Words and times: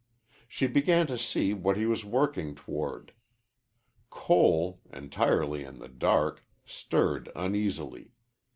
She 0.47 0.65
began 0.65 1.05
to 1.05 1.15
see 1.19 1.53
what 1.53 1.77
he 1.77 1.85
was 1.85 2.03
working 2.03 2.55
toward. 2.55 3.13
Cole, 4.09 4.81
entirely 4.91 5.63
in 5.63 5.77
the 5.77 5.89
dark, 5.89 6.43
stirred 6.65 7.31
uneasily. 7.35 8.09